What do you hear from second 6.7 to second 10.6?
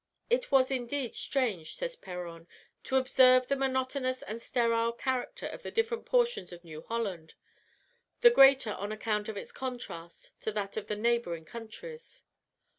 Holland the greater on account of its contrast to